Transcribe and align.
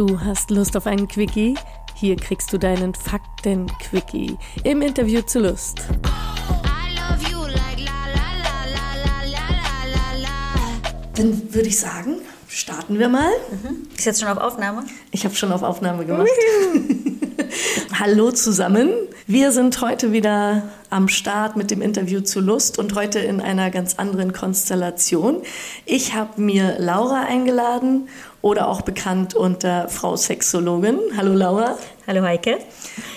Du 0.00 0.18
hast 0.18 0.50
Lust 0.50 0.78
auf 0.78 0.86
einen 0.86 1.06
Quickie? 1.06 1.58
Hier 1.94 2.16
kriegst 2.16 2.50
du 2.54 2.58
deinen 2.58 2.94
Fakten-Quickie 2.94 4.38
im 4.64 4.80
Interview 4.80 5.20
zu 5.20 5.40
Lust. 5.40 5.82
Dann 11.16 11.52
würde 11.52 11.68
ich 11.68 11.78
sagen, 11.78 12.14
starten 12.48 12.98
wir 12.98 13.10
mal. 13.10 13.30
Mhm. 13.50 13.88
Ist 13.94 14.06
jetzt 14.06 14.20
schon 14.20 14.30
auf 14.30 14.38
Aufnahme? 14.38 14.86
Ich 15.10 15.26
habe 15.26 15.34
schon 15.34 15.52
auf 15.52 15.62
Aufnahme 15.62 16.06
gemacht. 16.06 16.30
Hallo 17.98 18.32
zusammen. 18.32 18.90
Wir 19.26 19.52
sind 19.52 19.80
heute 19.80 20.12
wieder 20.12 20.70
am 20.90 21.08
Start 21.08 21.56
mit 21.56 21.70
dem 21.70 21.82
Interview 21.82 22.20
zu 22.20 22.40
Lust 22.40 22.78
und 22.78 22.94
heute 22.94 23.20
in 23.20 23.40
einer 23.40 23.70
ganz 23.70 23.94
anderen 23.94 24.32
Konstellation. 24.32 25.42
Ich 25.86 26.14
habe 26.14 26.40
mir 26.40 26.76
Laura 26.78 27.22
eingeladen 27.22 28.08
oder 28.42 28.68
auch 28.68 28.82
bekannt 28.82 29.34
unter 29.34 29.88
Frau 29.88 30.16
Sexologin. 30.16 30.98
Hallo 31.16 31.34
Laura. 31.34 31.78
Hallo 32.06 32.22
Heike. 32.22 32.58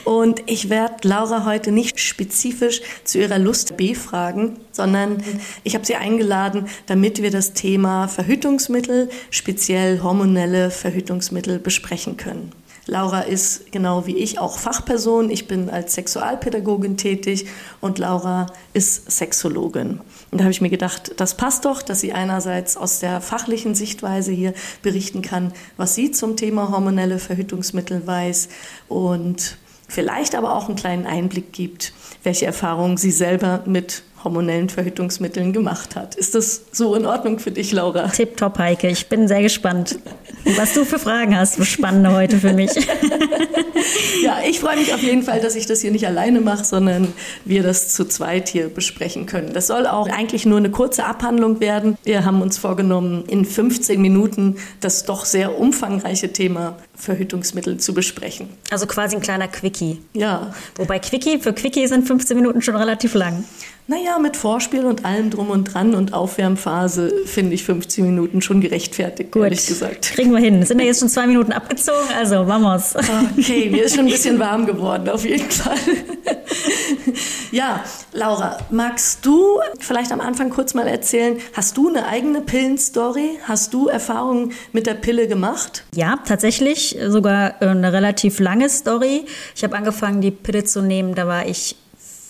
Und 0.04 0.44
ich 0.46 0.70
werde 0.70 1.08
Laura 1.08 1.46
heute 1.46 1.72
nicht 1.72 2.00
spezifisch 2.00 2.82
zu 3.04 3.20
ihrer 3.20 3.40
Lust 3.40 3.78
befragen, 3.78 4.58
sondern 4.72 5.24
ich 5.64 5.74
habe 5.76 5.86
sie 5.86 5.96
eingeladen, 5.96 6.68
damit 6.86 7.22
wir 7.22 7.32
das 7.32 7.54
Thema 7.54 8.08
Verhütungsmittel, 8.08 9.10
speziell 9.32 10.02
hormonelle 10.04 10.70
Verhütungsmittel 10.70 11.58
besprechen 11.60 12.18
können. 12.18 12.52
Laura 12.86 13.22
ist 13.22 13.72
genau 13.72 14.06
wie 14.06 14.18
ich 14.18 14.40
auch 14.40 14.58
Fachperson. 14.58 15.30
Ich 15.30 15.48
bin 15.48 15.70
als 15.70 15.94
Sexualpädagogin 15.94 16.98
tätig 16.98 17.46
und 17.80 17.98
Laura 17.98 18.48
ist 18.74 19.10
Sexologin. 19.10 20.02
Und 20.32 20.38
da 20.38 20.44
habe 20.44 20.52
ich 20.52 20.60
mir 20.60 20.70
gedacht, 20.70 21.14
das 21.18 21.38
passt 21.38 21.64
doch, 21.64 21.82
dass 21.82 22.02
sie 22.02 22.12
einerseits 22.12 22.76
aus 22.76 23.00
der 23.00 23.22
fachlichen 23.22 23.74
Sichtweise 23.74 24.32
hier 24.34 24.54
berichten 24.82 25.22
kann, 25.22 25.54
was 25.78 25.96
sie 25.96 26.12
zum 26.12 26.36
Thema 26.36 26.72
hormonelle 26.72 27.20
Verhütungsmittel 27.20 28.06
weiß 28.06 28.50
und 28.90 29.58
vielleicht 29.94 30.36
aber 30.36 30.56
auch 30.56 30.68
einen 30.68 30.76
kleinen 30.76 31.06
Einblick 31.06 31.54
gibt, 31.54 31.94
welche 32.24 32.46
Erfahrungen 32.46 32.98
sie 32.98 33.12
selber 33.12 33.64
mit 33.66 34.04
hormonellen 34.24 34.70
Verhütungsmitteln 34.70 35.54
gemacht 35.54 35.96
hat. 35.96 36.16
Ist 36.16 36.34
das 36.34 36.64
so 36.72 36.96
in 36.96 37.06
Ordnung 37.06 37.40
für 37.40 37.52
dich, 37.52 37.72
Laura? 37.72 38.08
Tipptopp, 38.08 38.58
Heike. 38.58 38.88
Ich 38.88 39.08
bin 39.10 39.28
sehr 39.28 39.42
gespannt, 39.42 40.00
was 40.58 40.74
du 40.74 40.86
für 40.86 41.00
Fragen 41.00 41.38
hast. 41.38 41.64
Spannende 41.66 42.14
heute 42.14 42.38
für 42.38 42.54
mich. 42.54 42.72
ja, 44.24 44.38
ich 44.48 44.60
freue 44.60 44.78
mich 44.78 44.94
auf 44.94 45.02
jeden 45.02 45.24
Fall, 45.24 45.42
dass 45.42 45.56
ich 45.56 45.66
das 45.66 45.82
hier 45.82 45.92
nicht 45.92 46.08
alleine 46.08 46.40
mache, 46.40 46.64
sondern 46.64 47.14
wir 47.44 47.64
das 47.64 47.90
zu 47.94 48.06
zweit 48.06 48.48
hier 48.48 48.70
besprechen 48.70 49.26
können. 49.26 49.52
Das 49.54 49.68
soll 49.68 49.86
auch 49.88 50.08
eigentlich 50.10 50.46
nur 50.46 50.58
eine 50.58 50.72
kurze 50.72 51.06
Abhandlung 51.06 51.60
werden. 51.60 51.98
Wir 52.04 52.24
haben 52.24 52.42
uns 52.42 52.58
vorgenommen, 52.58 53.26
in 53.28 53.44
15 53.46 54.02
Minuten 54.02 54.56
das 54.80 55.04
doch 55.04 55.26
sehr 55.26 55.60
umfangreiche 55.60 56.32
Thema 56.32 56.78
Verhütungsmittel 57.04 57.78
zu 57.78 57.94
besprechen. 57.94 58.50
Also 58.72 58.88
quasi 58.88 59.16
ein 59.16 59.22
kleiner 59.22 59.48
Quickie. 59.48 60.02
Ja. 60.14 60.54
Wobei 60.76 61.00
Quickie, 61.00 61.40
für 61.40 61.54
Quickie 61.54 61.88
sind 61.88 62.08
15 62.08 62.36
Minuten 62.36 62.62
schon 62.62 62.76
relativ 62.76 63.14
lang. 63.14 63.44
Naja, 63.86 64.18
mit 64.18 64.38
Vorspiel 64.38 64.86
und 64.86 65.04
allem 65.04 65.30
drum 65.30 65.50
und 65.50 65.66
dran 65.66 65.94
und 65.94 66.14
Aufwärmphase 66.14 67.14
finde 67.26 67.54
ich 67.54 67.66
15 67.66 68.06
Minuten 68.06 68.42
schon 68.42 68.62
gerechtfertigt, 68.62 69.34
Gut. 69.34 69.44
ehrlich 69.44 69.66
gesagt. 69.68 70.14
Kriegen 70.14 70.32
wir 70.32 70.40
hin. 70.40 70.66
Sind 70.66 70.80
ja 70.80 70.86
jetzt 70.86 71.02
schon 71.02 71.10
zwei 71.10 71.28
Minuten 71.28 71.52
abgezogen, 71.52 72.08
also 72.18 72.48
vamos. 72.48 72.96
Okay, 73.38 73.70
mir 73.70 73.84
ist 73.84 73.96
schon 73.96 74.06
ein 74.06 74.12
bisschen 74.12 74.40
warm 74.40 74.66
geworden, 74.66 75.10
auf 75.10 75.26
jeden 75.26 75.52
Fall. 75.52 75.76
Ja, 77.52 77.84
Laura, 78.12 78.58
magst 78.72 79.26
du 79.26 79.60
vielleicht 79.80 80.12
am 80.12 80.22
Anfang 80.22 80.50
kurz 80.50 80.74
mal 80.74 80.88
erzählen, 80.88 81.38
hast 81.54 81.78
du 81.78 81.88
eine 81.88 82.08
eigene 82.08 82.42
Pillenstory? 82.42 83.38
Hast 83.44 83.74
du 83.74 83.88
Erfahrungen 83.88 84.54
mit 84.72 84.88
der 84.88 84.96
Pille 84.96 85.28
gemacht? 85.28 85.84
Ja, 85.94 86.18
tatsächlich, 86.26 86.98
sogar 87.08 87.62
eine 87.62 87.94
relativ 87.94 88.40
lange 88.40 88.70
Story. 88.70 89.26
Ich 89.56 89.64
habe 89.64 89.76
angefangen, 89.76 90.22
die 90.22 90.32
Pille 90.32 90.64
zu 90.64 90.82
nehmen, 90.82 91.14
da 91.16 91.28
war 91.28 91.46
ich 91.46 91.76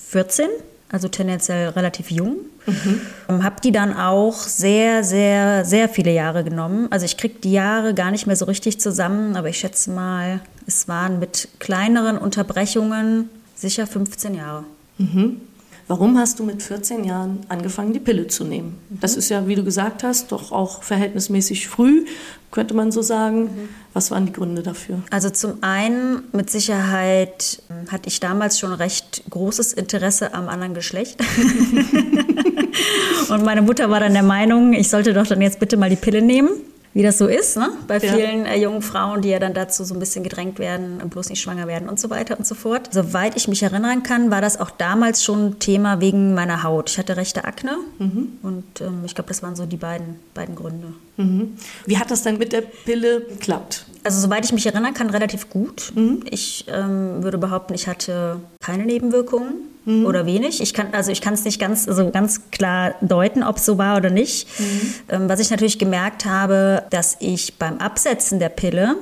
14 0.10 0.50
also 0.94 1.08
tendenziell 1.08 1.70
relativ 1.70 2.12
jung. 2.12 2.36
Mhm. 2.68 3.44
Habe 3.44 3.56
die 3.64 3.72
dann 3.72 3.98
auch 3.98 4.36
sehr, 4.36 5.04
sehr, 5.04 5.66
sehr 5.66 5.90
viele 5.90 6.12
Jahre 6.12 6.44
genommen. 6.44 6.88
Also 6.92 7.06
ich 7.06 7.18
kriege 7.18 7.40
die 7.40 7.52
Jahre 7.52 7.96
gar 7.96 8.12
nicht 8.12 8.28
mehr 8.28 8.36
so 8.36 8.46
richtig 8.46 8.80
zusammen, 8.80 9.36
aber 9.36 9.50
ich 9.50 9.58
schätze 9.58 9.90
mal, 9.90 10.40
es 10.68 10.88
waren 10.88 11.18
mit 11.18 11.48
kleineren 11.58 12.20
Unterbrechungen 12.20 13.30
sicher 13.64 13.88
15 13.88 14.36
Jahre. 14.36 14.66
Mhm. 15.00 15.42
Warum 15.88 16.18
hast 16.18 16.40
du 16.40 16.44
mit 16.44 16.62
14 16.62 17.04
Jahren 17.04 17.40
angefangen, 17.50 17.92
die 17.92 18.00
Pille 18.00 18.28
zu 18.28 18.44
nehmen? 18.44 18.78
Mhm. 18.90 19.00
Das 19.02 19.16
ist 19.16 19.30
ja, 19.30 19.48
wie 19.48 19.56
du 19.56 19.64
gesagt 19.64 20.04
hast, 20.04 20.32
doch 20.32 20.52
auch 20.52 20.84
verhältnismäßig 20.84 21.68
früh, 21.68 22.06
könnte 22.52 22.74
man 22.74 22.92
so 22.92 23.02
sagen. 23.02 23.44
Mhm. 23.44 23.70
Was 23.94 24.12
waren 24.12 24.26
die 24.26 24.32
Gründe 24.32 24.64
dafür? 24.64 25.02
Also 25.10 25.30
zum 25.30 25.62
einen 25.62 26.24
mit 26.32 26.50
Sicherheit 26.50 27.62
hm, 27.68 27.92
hatte 27.92 28.08
ich 28.08 28.20
damals 28.20 28.60
schon 28.60 28.74
recht 28.74 29.24
großes 29.30 29.74
Interesse 29.74 30.34
am 30.34 30.50
anderen 30.50 30.74
Geschlecht. 30.74 31.20
Und 33.30 33.44
meine 33.44 33.62
Mutter 33.62 33.90
war 33.90 34.00
dann 34.00 34.14
der 34.14 34.24
Meinung, 34.24 34.74
ich 34.74 34.90
sollte 34.90 35.14
doch 35.14 35.28
dann 35.28 35.42
jetzt 35.42 35.60
bitte 35.60 35.78
mal 35.78 35.90
die 35.90 35.96
Pille 35.96 36.22
nehmen 36.22 36.50
wie 36.94 37.02
das 37.02 37.18
so 37.18 37.28
ist, 37.28 37.58
ne? 37.58 37.72
bei 37.88 38.00
vielen 38.00 38.46
ja. 38.46 38.52
äh, 38.52 38.62
jungen 38.62 38.82
Frauen, 38.82 39.22
die 39.22 39.30
ja 39.30 39.40
dann 39.40 39.54
dazu 39.54 39.84
so 39.84 39.94
ein 39.94 40.00
bisschen 40.00 40.24
gedrängt 40.24 40.60
werden, 40.60 40.98
bloß 41.10 41.30
nicht 41.30 41.42
schwanger 41.42 41.68
werden 41.68 41.90
und 41.90 42.00
so 42.00 42.10
weiter 42.10 42.38
und 42.38 42.46
so 42.46 42.56
fort. 42.56 42.90
Soweit 42.92 43.36
ich 43.36 43.48
mich 43.48 43.64
erinnern 43.64 44.04
kann, 44.04 44.30
war 44.30 44.42
das 44.42 44.60
auch 44.60 44.70
damals 44.70 45.24
schon 45.24 45.60
Thema 45.60 46.00
wegen 46.00 46.34
meiner 46.34 46.64
Haut. 46.64 46.92
Ich 46.92 46.98
hatte 46.98 47.18
rechte 47.18 47.46
Akne 47.46 47.78
mhm. 47.98 48.34
und 48.44 48.82
ähm, 48.82 49.02
ich 49.06 49.16
glaube, 49.16 49.30
das 49.30 49.42
waren 49.42 49.56
so 49.56 49.66
die 49.66 49.78
beiden, 49.78 50.20
beiden 50.34 50.56
Gründe. 50.56 50.94
Mhm. 51.18 51.58
Wie 51.86 51.98
hat 51.98 52.12
das 52.12 52.22
dann 52.22 52.38
mit 52.38 52.54
der 52.54 52.62
Pille 52.62 53.22
geklappt? 53.22 53.86
Also 54.04 54.20
soweit 54.20 54.46
ich 54.46 54.54
mich 54.54 54.66
erinnern 54.66 54.94
kann, 54.94 55.10
relativ 55.10 55.50
gut. 55.50 55.92
Mhm. 55.96 56.24
Ich 56.30 56.66
ähm, 56.68 57.24
würde 57.24 57.38
behaupten, 57.38 57.74
ich 57.74 57.88
hatte 57.88 58.40
keine 58.62 58.86
Nebenwirkungen 58.86 59.73
mhm. 59.86 60.06
oder 60.06 60.26
wenig. 60.26 60.62
Ich 60.62 60.74
kann 60.74 60.94
also 60.94 61.12
ich 61.12 61.22
kann 61.22 61.34
es 61.34 61.46
nicht 61.46 61.60
ganz 61.60 61.88
also 61.88 62.10
ganz 62.12 62.52
klar 62.52 62.96
deuten, 63.02 63.44
ob 63.44 63.58
es 63.58 63.66
so 63.66 63.78
war 63.78 63.98
oder 63.98 64.10
nicht. 64.10 64.48
Mhm. 64.60 64.94
Ähm, 65.10 65.30
was 65.30 65.40
ich 65.40 65.50
natürlich 65.50 65.80
gemerkt 65.80 66.26
habe, 66.26 66.84
dass 66.90 67.18
ich 67.20 67.58
beim 67.58 67.78
Absetzen 67.78 68.40
der 68.40 68.50
Pille 68.50 68.96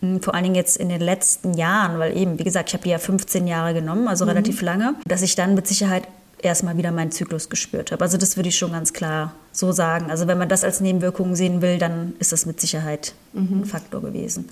hm, 0.00 0.22
vor 0.22 0.34
allen 0.34 0.44
Dingen 0.44 0.54
jetzt 0.54 0.76
in 0.76 0.88
den 0.88 1.00
letzten 1.00 1.54
Jahren, 1.54 1.98
weil 1.98 2.16
eben, 2.16 2.38
wie 2.38 2.44
gesagt, 2.44 2.68
ich 2.68 2.74
habe 2.74 2.84
die 2.84 2.90
ja 2.90 2.98
15 2.98 3.46
Jahre 3.46 3.74
genommen, 3.74 4.08
also 4.08 4.24
mhm. 4.24 4.30
relativ 4.30 4.62
lange, 4.62 4.94
dass 5.06 5.22
ich 5.22 5.34
dann 5.34 5.54
mit 5.54 5.66
Sicherheit 5.66 6.04
erstmal 6.40 6.76
wieder 6.76 6.92
meinen 6.92 7.10
Zyklus 7.10 7.48
gespürt 7.48 7.90
habe. 7.90 8.04
Also 8.04 8.16
das 8.16 8.36
würde 8.36 8.48
ich 8.48 8.56
schon 8.56 8.70
ganz 8.70 8.92
klar 8.92 9.34
so 9.50 9.72
sagen. 9.72 10.08
Also 10.08 10.28
wenn 10.28 10.38
man 10.38 10.48
das 10.48 10.62
als 10.62 10.80
Nebenwirkung 10.80 11.34
sehen 11.34 11.62
will, 11.62 11.78
dann 11.78 12.12
ist 12.20 12.30
das 12.30 12.46
mit 12.46 12.60
Sicherheit 12.60 13.14
mhm. 13.32 13.62
ein 13.62 13.64
Faktor 13.64 14.00
gewesen 14.00 14.48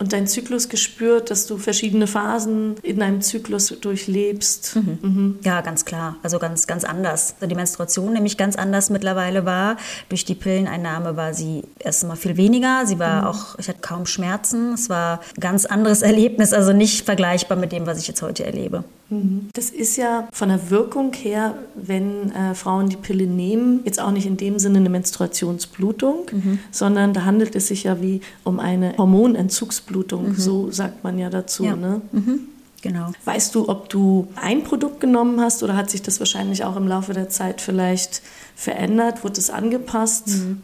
und 0.00 0.14
deinen 0.14 0.26
Zyklus 0.26 0.70
gespürt, 0.70 1.30
dass 1.30 1.46
du 1.46 1.58
verschiedene 1.58 2.06
Phasen 2.06 2.76
in 2.82 2.98
deinem 2.98 3.20
Zyklus 3.20 3.68
durchlebst. 3.68 4.76
Mhm. 4.76 4.98
Mhm. 5.02 5.38
Ja, 5.42 5.60
ganz 5.60 5.84
klar. 5.84 6.16
Also 6.22 6.38
ganz, 6.38 6.66
ganz 6.66 6.84
anders. 6.84 7.34
Also 7.36 7.46
die 7.46 7.54
Menstruation 7.54 8.14
nämlich 8.14 8.38
ganz 8.38 8.56
anders 8.56 8.88
mittlerweile 8.88 9.44
war. 9.44 9.76
Durch 10.08 10.24
die 10.24 10.34
Pilleneinnahme 10.34 11.16
war 11.16 11.34
sie 11.34 11.64
erstmal 11.78 12.16
viel 12.16 12.38
weniger. 12.38 12.86
Sie 12.86 12.98
war 12.98 13.22
mhm. 13.22 13.28
auch, 13.28 13.58
ich 13.58 13.68
hatte 13.68 13.80
kaum 13.82 14.06
Schmerzen. 14.06 14.72
Es 14.72 14.88
war 14.88 15.20
ein 15.36 15.40
ganz 15.40 15.66
anderes 15.66 16.00
Erlebnis, 16.10 16.54
also 16.54 16.72
nicht 16.72 17.04
vergleichbar 17.04 17.58
mit 17.58 17.70
dem, 17.70 17.86
was 17.86 18.00
ich 18.00 18.08
jetzt 18.08 18.22
heute 18.22 18.44
erlebe. 18.46 18.84
Mhm. 19.10 19.50
Das 19.52 19.68
ist 19.70 19.96
ja 19.96 20.28
von 20.32 20.48
der 20.48 20.70
Wirkung 20.70 21.12
her, 21.12 21.54
wenn 21.74 22.32
äh, 22.32 22.54
Frauen 22.54 22.88
die 22.88 22.96
Pille 22.96 23.26
nehmen, 23.26 23.80
jetzt 23.84 24.00
auch 24.00 24.12
nicht 24.12 24.26
in 24.26 24.38
dem 24.38 24.58
Sinne 24.58 24.78
eine 24.78 24.88
Menstruationsblutung, 24.88 26.26
mhm. 26.32 26.58
sondern 26.70 27.12
da 27.12 27.24
handelt 27.24 27.54
es 27.54 27.68
sich 27.68 27.84
ja 27.84 28.00
wie 28.00 28.22
um 28.44 28.60
eine 28.60 28.96
Hormonentzugsblutung. 28.96 29.89
Blutblutung, 29.90 30.30
mhm. 30.30 30.36
so 30.36 30.70
sagt 30.70 31.04
man 31.04 31.18
ja 31.18 31.30
dazu. 31.30 31.64
Ja. 31.64 31.76
Ne? 31.76 32.00
Mhm. 32.12 32.40
Genau. 32.82 33.12
Weißt 33.26 33.54
du, 33.54 33.68
ob 33.68 33.90
du 33.90 34.28
ein 34.36 34.64
Produkt 34.64 35.00
genommen 35.00 35.38
hast 35.38 35.62
oder 35.62 35.76
hat 35.76 35.90
sich 35.90 36.00
das 36.00 36.18
wahrscheinlich 36.18 36.64
auch 36.64 36.76
im 36.76 36.88
Laufe 36.88 37.12
der 37.12 37.28
Zeit 37.28 37.60
vielleicht 37.60 38.22
verändert? 38.56 39.22
Wurde 39.22 39.38
es 39.38 39.50
angepasst? 39.50 40.28
Mhm. 40.28 40.62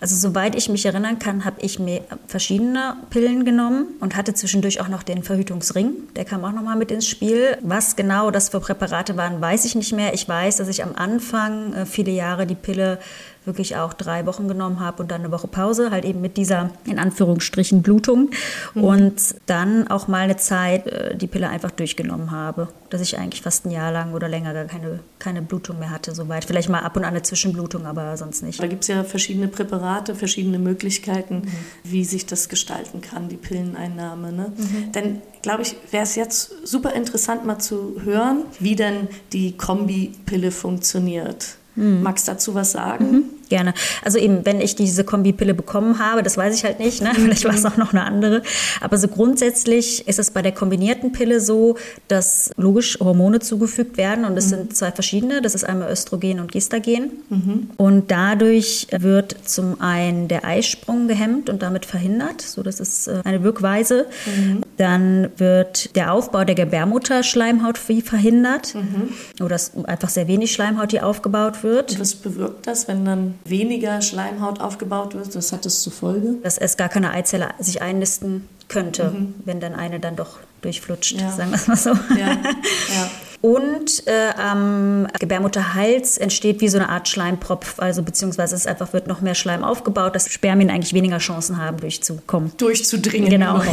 Also 0.00 0.16
soweit 0.16 0.54
ich 0.54 0.70
mich 0.70 0.86
erinnern 0.86 1.18
kann, 1.18 1.44
habe 1.44 1.60
ich 1.60 1.78
mir 1.78 2.00
verschiedene 2.26 2.96
Pillen 3.10 3.44
genommen 3.44 3.88
und 4.00 4.16
hatte 4.16 4.32
zwischendurch 4.32 4.80
auch 4.80 4.88
noch 4.88 5.02
den 5.02 5.22
Verhütungsring. 5.22 5.92
Der 6.16 6.24
kam 6.24 6.42
auch 6.46 6.52
noch 6.52 6.62
mal 6.62 6.76
mit 6.76 6.90
ins 6.90 7.06
Spiel. 7.06 7.58
Was 7.60 7.96
genau 7.96 8.30
das 8.30 8.48
für 8.48 8.60
Präparate 8.60 9.18
waren, 9.18 9.38
weiß 9.38 9.66
ich 9.66 9.74
nicht 9.74 9.92
mehr. 9.92 10.14
Ich 10.14 10.26
weiß, 10.26 10.56
dass 10.56 10.68
ich 10.68 10.82
am 10.82 10.94
Anfang 10.94 11.74
äh, 11.74 11.84
viele 11.84 12.12
Jahre 12.12 12.46
die 12.46 12.54
Pille 12.54 12.98
wirklich 13.44 13.76
auch 13.76 13.92
drei 13.92 14.26
Wochen 14.26 14.46
genommen 14.46 14.80
habe 14.80 15.02
und 15.02 15.10
dann 15.10 15.22
eine 15.22 15.32
Woche 15.32 15.48
Pause, 15.48 15.90
halt 15.90 16.04
eben 16.04 16.20
mit 16.20 16.36
dieser 16.36 16.70
in 16.84 16.98
Anführungsstrichen 16.98 17.82
Blutung. 17.82 18.30
Mhm. 18.74 18.84
Und 18.84 19.34
dann 19.46 19.88
auch 19.88 20.06
mal 20.06 20.20
eine 20.20 20.36
Zeit 20.36 20.86
äh, 20.86 21.16
die 21.16 21.26
Pille 21.26 21.48
einfach 21.48 21.70
durchgenommen 21.70 22.30
habe, 22.30 22.68
dass 22.90 23.00
ich 23.00 23.18
eigentlich 23.18 23.42
fast 23.42 23.66
ein 23.66 23.70
Jahr 23.70 23.92
lang 23.92 24.14
oder 24.14 24.28
länger 24.28 24.52
gar 24.52 24.64
keine, 24.64 25.00
keine 25.18 25.42
Blutung 25.42 25.78
mehr 25.78 25.90
hatte, 25.90 26.14
soweit. 26.14 26.44
Vielleicht 26.44 26.68
mal 26.68 26.80
ab 26.80 26.96
und 26.96 27.04
an 27.04 27.10
eine 27.10 27.22
Zwischenblutung, 27.22 27.86
aber 27.86 28.16
sonst 28.16 28.42
nicht. 28.42 28.62
Da 28.62 28.66
gibt 28.66 28.82
es 28.82 28.88
ja 28.88 29.04
verschiedene 29.04 29.48
Präparate, 29.48 30.14
verschiedene 30.14 30.58
Möglichkeiten, 30.58 31.42
mhm. 31.44 31.50
wie 31.84 32.04
sich 32.04 32.26
das 32.26 32.48
gestalten 32.48 33.00
kann, 33.00 33.28
die 33.28 33.36
Pilleneinnahme. 33.36 34.32
Ne? 34.32 34.52
Mhm. 34.56 34.92
Denn, 34.92 35.22
glaube 35.42 35.62
ich, 35.62 35.76
wäre 35.90 36.04
es 36.04 36.14
jetzt 36.14 36.52
super 36.66 36.92
interessant 36.92 37.44
mal 37.44 37.58
zu 37.58 38.00
hören, 38.04 38.44
wie 38.60 38.76
denn 38.76 39.08
die 39.32 39.56
Kombipille 39.56 40.50
funktioniert. 40.50 41.57
Mhm. 41.78 42.02
Magst 42.02 42.28
dazu 42.28 42.54
was 42.54 42.72
sagen? 42.72 43.10
Mhm. 43.10 43.24
Gerne. 43.48 43.74
Also 44.04 44.18
eben, 44.18 44.44
wenn 44.44 44.60
ich 44.60 44.76
diese 44.76 45.04
Kombipille 45.04 45.54
bekommen 45.54 45.98
habe, 45.98 46.22
das 46.22 46.36
weiß 46.36 46.54
ich 46.54 46.64
halt 46.64 46.78
nicht, 46.80 47.02
ne? 47.02 47.10
vielleicht 47.14 47.44
war 47.44 47.54
es 47.54 47.64
auch 47.64 47.76
noch 47.76 47.92
eine 47.92 48.04
andere. 48.04 48.42
Aber 48.80 48.96
so 48.98 49.08
grundsätzlich 49.08 50.06
ist 50.06 50.18
es 50.18 50.30
bei 50.30 50.42
der 50.42 50.52
kombinierten 50.52 51.12
Pille 51.12 51.40
so, 51.40 51.76
dass 52.08 52.50
logisch 52.56 52.98
Hormone 53.00 53.40
zugefügt 53.40 53.96
werden 53.96 54.24
und 54.24 54.36
es 54.36 54.46
mhm. 54.46 54.50
sind 54.50 54.76
zwei 54.76 54.92
verschiedene. 54.92 55.42
Das 55.42 55.54
ist 55.54 55.64
einmal 55.64 55.90
Östrogen 55.90 56.40
und 56.40 56.52
Gestagen. 56.52 57.12
Mhm. 57.28 57.70
Und 57.76 58.10
dadurch 58.10 58.86
wird 58.90 59.36
zum 59.44 59.80
einen 59.80 60.28
der 60.28 60.44
Eisprung 60.44 61.08
gehemmt 61.08 61.50
und 61.50 61.62
damit 61.62 61.86
verhindert. 61.86 62.42
So, 62.42 62.62
das 62.62 62.80
ist 62.80 63.08
äh, 63.08 63.20
eine 63.24 63.42
Wirkweise. 63.42 64.06
Mhm. 64.26 64.62
Dann 64.76 65.30
wird 65.36 65.96
der 65.96 66.12
Aufbau 66.12 66.44
der 66.44 66.54
Gebärmutterschleimhaut 66.54 67.78
verhindert. 67.78 68.74
Mhm. 68.74 69.44
Oder 69.44 69.58
einfach 69.84 70.08
sehr 70.08 70.28
wenig 70.28 70.52
Schleimhaut, 70.52 70.92
die 70.92 71.00
aufgebaut 71.00 71.62
wird. 71.62 71.92
Und 71.92 72.00
was 72.00 72.14
bewirkt 72.14 72.66
das, 72.66 72.88
wenn 72.88 73.04
dann 73.04 73.34
weniger 73.44 74.00
Schleimhaut 74.02 74.60
aufgebaut 74.60 75.14
wird? 75.14 75.34
Was 75.34 75.52
hat 75.52 75.64
das 75.64 75.82
zur 75.82 75.92
Folge? 75.92 76.36
Dass 76.42 76.58
es 76.58 76.76
gar 76.76 76.88
keine 76.88 77.10
Eizelle 77.12 77.48
sich 77.58 77.82
einnisten 77.82 78.48
könnte, 78.68 79.10
mhm. 79.10 79.34
wenn 79.44 79.60
dann 79.60 79.74
eine 79.74 80.00
dann 80.00 80.16
doch 80.16 80.38
durchflutscht, 80.62 81.20
ja. 81.20 81.30
sagen 81.30 81.50
wir 81.50 81.56
es 81.56 81.66
mal 81.68 81.76
so. 81.76 81.90
Ja. 81.90 82.36
Ja. 82.94 83.10
Und 83.40 84.04
äh, 84.08 84.30
am 84.36 85.06
Gebärmutterhals 85.20 86.18
entsteht 86.18 86.60
wie 86.60 86.68
so 86.68 86.78
eine 86.78 86.88
Art 86.88 87.08
Schleimpropf, 87.08 87.78
also 87.78 88.02
beziehungsweise 88.02 88.56
es 88.56 88.66
einfach 88.66 88.92
wird 88.92 89.06
noch 89.06 89.20
mehr 89.20 89.36
Schleim 89.36 89.62
aufgebaut, 89.62 90.16
dass 90.16 90.28
Spermien 90.28 90.70
eigentlich 90.70 90.92
weniger 90.92 91.18
Chancen 91.18 91.58
haben, 91.58 91.76
durchzukommen. 91.76 92.50
Durchzudringen. 92.56 93.30
Genau. 93.30 93.62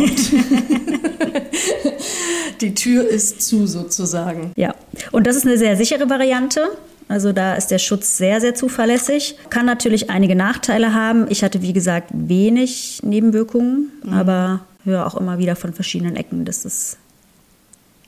Die 2.61 2.75
Tür 2.75 3.07
ist 3.07 3.41
zu 3.41 3.65
sozusagen. 3.65 4.51
Ja, 4.55 4.75
und 5.11 5.25
das 5.25 5.35
ist 5.35 5.47
eine 5.47 5.57
sehr 5.57 5.75
sichere 5.75 6.07
Variante. 6.09 6.69
Also 7.07 7.33
da 7.33 7.55
ist 7.55 7.67
der 7.67 7.77
Schutz 7.77 8.17
sehr, 8.17 8.41
sehr 8.41 8.55
zuverlässig. 8.55 9.37
Kann 9.49 9.65
natürlich 9.65 10.09
einige 10.09 10.35
Nachteile 10.35 10.93
haben. 10.93 11.27
Ich 11.29 11.43
hatte, 11.43 11.61
wie 11.61 11.73
gesagt, 11.73 12.09
wenig 12.13 13.01
Nebenwirkungen, 13.03 13.91
mhm. 14.03 14.13
aber 14.13 14.61
höre 14.83 15.05
auch 15.05 15.15
immer 15.15 15.37
wieder 15.37 15.55
von 15.55 15.73
verschiedenen 15.73 16.15
Ecken, 16.15 16.45
dass 16.45 16.65
es 16.65 16.97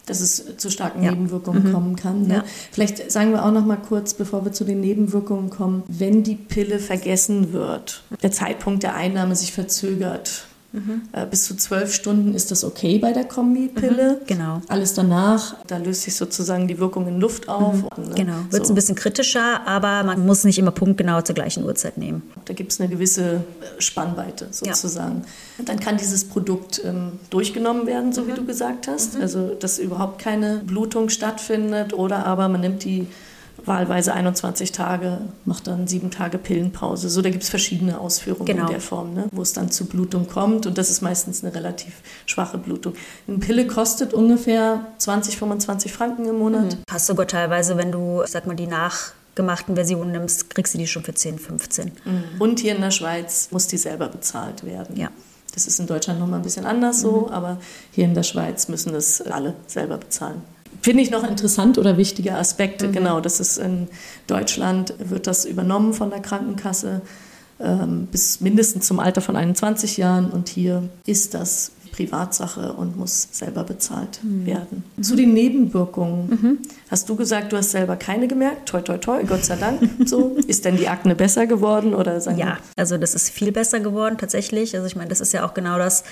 dass 0.08 0.22
es 0.22 0.58
zu 0.58 0.72
starken 0.72 1.04
ja. 1.04 1.12
Nebenwirkungen 1.12 1.68
mhm. 1.68 1.74
kommen 1.74 1.96
kann. 1.98 2.28
Ne? 2.28 2.36
Ja. 2.36 2.44
Vielleicht 2.72 3.12
sagen 3.12 3.32
wir 3.32 3.46
auch 3.46 3.52
noch 3.52 3.66
mal 3.66 3.76
kurz, 3.76 4.14
bevor 4.14 4.46
wir 4.46 4.54
zu 4.54 4.64
den 4.64 4.80
Nebenwirkungen 4.80 5.50
kommen, 5.50 5.84
wenn 5.88 6.24
die 6.24 6.36
Pille 6.36 6.80
vergessen 6.80 7.52
wird, 7.52 8.04
der 8.24 8.32
Zeitpunkt 8.32 8.84
der 8.84 8.96
Einnahme 8.96 9.36
sich 9.36 9.52
verzögert, 9.52 10.47
Mhm. 10.74 11.02
bis 11.32 11.46
zu 11.46 11.56
zwölf 11.56 11.94
Stunden 11.94 12.34
ist 12.34 12.52
das 12.52 12.64
okay 12.64 13.00
bei 13.00 13.14
der 13.14 13.24
Kombipille. 13.24 14.20
Mhm, 14.22 14.28
genau. 14.28 14.62
Alles 14.68 14.94
danach, 14.94 15.56
da 15.66 15.78
löst 15.78 16.04
sich 16.04 16.16
sozusagen 16.16 16.68
die 16.68 16.78
Wirkung 16.78 17.08
in 17.08 17.20
Luft 17.20 17.48
auf. 17.48 17.76
Mhm, 17.76 18.04
ne? 18.10 18.16
Genau, 18.16 18.34
wird 18.50 18.62
es 18.62 18.68
so. 18.68 18.74
ein 18.74 18.76
bisschen 18.76 18.96
kritischer, 18.96 19.66
aber 19.66 20.04
man 20.04 20.26
muss 20.26 20.44
nicht 20.44 20.60
immer 20.60 20.72
punktgenau 20.72 21.22
zur 21.22 21.36
gleichen 21.36 21.64
Uhrzeit 21.64 21.98
nehmen. 21.98 22.22
Da 22.46 22.54
gibt 22.54 22.74
es 22.74 22.80
eine 22.80 22.90
gewisse 22.90 23.36
äh, 23.36 23.82
Spannweite 23.82 24.48
sozusagen. 24.52 25.24
Ja. 25.58 25.66
Dann 25.66 25.80
kann 25.80 25.98
dieses 25.98 26.26
Produkt 26.26 26.82
ähm, 26.84 27.14
durchgenommen 27.30 27.88
werden, 27.88 28.12
so 28.14 28.24
mhm. 28.24 28.28
wie 28.28 28.34
du 28.34 28.46
gesagt 28.46 28.88
hast. 28.88 29.16
Mhm. 29.16 29.22
Also, 29.22 29.56
dass 29.56 29.80
überhaupt 29.80 30.20
keine 30.20 30.62
Blutung 30.66 31.10
stattfindet 31.10 31.94
oder 31.94 32.26
aber 32.26 32.50
man 32.50 32.62
nimmt 32.62 32.84
die 32.84 33.08
wahlweise 33.66 34.14
21 34.14 34.72
Tage, 34.72 35.20
macht 35.46 35.68
dann 35.68 35.88
sieben 35.88 36.12
Tage 36.12 36.38
Pillenpause. 36.38 37.10
So, 37.10 37.22
da 37.22 37.30
gibt 37.30 37.44
es 37.44 37.50
verschiedene 37.50 38.00
Ausführungen 38.00 38.46
genau. 38.46 38.66
in 38.66 38.72
der 38.72 38.82
Form, 38.82 39.14
ne? 39.14 39.28
wo 39.32 39.42
es 39.42 39.54
dann 39.54 39.72
zu 39.72 39.86
Blutung 39.86 40.28
kommt 40.28 40.66
und 40.66 40.78
das 40.78 40.90
ist 40.90 41.02
meistens 41.02 41.44
eine 41.44 41.54
relativ 41.54 42.02
schwache 42.26 42.58
Blutung. 42.58 42.94
Eine 43.28 43.38
Pille 43.40 43.68
kostet 43.68 44.14
ungefähr 44.14 44.86
20, 44.98 45.38
25 45.38 45.92
Franken 45.92 46.26
im 46.26 46.38
Monat. 46.38 46.76
Mhm. 46.76 46.84
Hast 46.90 47.08
sogar 47.08 47.28
teilweise, 47.28 47.78
wenn 47.78 47.92
du, 47.92 48.24
sag 48.26 48.48
mal, 48.48 48.56
die 48.56 48.68
nachgemachten 48.68 49.76
Versionen 49.76 50.12
nimmst, 50.12 50.50
kriegst 50.50 50.74
du 50.74 50.78
die 50.78 50.88
schon 50.88 51.04
für 51.04 51.14
10, 51.14 51.40
15. 51.40 51.92
Mhm. 52.06 52.24
Und 52.40 52.60
hier 52.60 52.76
in 52.76 52.82
der 52.82 52.92
Schweiz 52.92 53.50
muss 53.52 53.68
die 53.68 53.78
selber 53.78 54.08
bezahlt 54.08 54.66
werden. 54.66 54.96
Ja. 54.98 55.10
Das 55.54 55.66
ist 55.66 55.80
in 55.80 55.88
Deutschland 55.88 56.20
nochmal 56.20 56.40
ein 56.40 56.44
bisschen 56.44 56.66
anders 56.66 57.02
so, 57.02 57.22
mhm. 57.22 57.34
aber 57.34 57.58
hier 57.92 58.06
in 58.06 58.14
der 58.14 58.24
Schweiz 58.24 58.68
müssen 58.68 58.94
das 58.94 59.22
alle 59.22 59.56
selber 59.66 59.98
bezahlen. 59.98 60.44
Finde 60.82 61.04
ich 61.04 61.12
noch 61.12 61.28
interessant 61.28 61.78
oder 61.78 61.98
wichtiger 61.98 62.38
Aspekt, 62.38 62.82
mhm. 62.82 62.92
genau, 62.92 63.20
das 63.20 63.40
ist 63.40 63.58
in 63.58 63.88
Deutschland, 64.28 64.94
wird 65.00 65.28
das 65.28 65.46
übernommen 65.46 65.94
von 65.94 66.10
der 66.10 66.22
Krankenkasse 66.22 67.02
ähm, 67.60 68.08
bis 68.12 68.42
mindestens 68.42 68.88
zum 68.88 69.00
Alter 69.00 69.22
von 69.22 69.36
21 69.36 69.98
Jahren 69.98 70.30
und 70.30 70.50
hier 70.50 70.90
ist 71.06 71.34
das 71.34 71.72
Privatsache 71.98 72.74
und 72.74 72.96
muss 72.96 73.28
selber 73.32 73.64
bezahlt 73.64 74.20
mhm. 74.24 74.46
werden. 74.46 74.84
Mhm. 74.96 75.04
Zu 75.04 75.16
den 75.16 75.34
Nebenwirkungen. 75.34 76.30
Mhm. 76.30 76.58
Hast 76.92 77.10
du 77.10 77.16
gesagt, 77.16 77.52
du 77.52 77.58
hast 77.58 77.72
selber 77.72 77.96
keine 77.96 78.28
gemerkt? 78.28 78.70
Toi, 78.70 78.82
toi, 78.82 78.98
toi, 78.98 79.24
Gott 79.24 79.44
sei 79.44 79.56
Dank. 79.56 79.82
So. 80.08 80.38
ist 80.48 80.64
denn 80.64 80.78
die 80.78 80.88
Akne 80.88 81.16
besser 81.16 81.48
geworden? 81.48 81.94
Oder 81.94 82.18
ja, 82.38 82.60
also 82.78 82.98
das 82.98 83.14
ist 83.14 83.30
viel 83.30 83.52
besser 83.52 83.80
geworden 83.80 84.18
tatsächlich. 84.18 84.76
Also 84.76 84.88
ich 84.88 84.96
meine, 84.96 85.10
das 85.10 85.20
ist 85.20 85.34
ja 85.34 85.46
auch 85.46 85.54
genau 85.54 85.78
das, 85.78 86.04